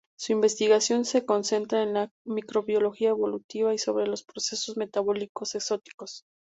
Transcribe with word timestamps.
Su 0.17 0.31
investigación 0.31 1.05
se 1.05 1.27
concentra 1.27 1.83
en 1.83 1.93
la 1.93 2.09
microbiología 2.25 3.09
evolutiva 3.09 3.71
y 3.75 3.77
sobre 3.77 4.07
los 4.07 4.23
procesos 4.23 4.75
metabólicos 4.75 5.53
exóticos. 5.53 6.25